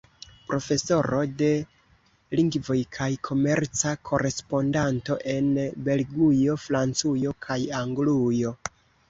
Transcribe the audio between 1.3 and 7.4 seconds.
de lingvoj kaj komerca korespondanto en Belgujo, Francujo